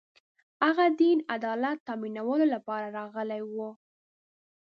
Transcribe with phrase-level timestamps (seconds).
[0.65, 3.55] هغه دین عدالت تأمینولو لپاره راغلی و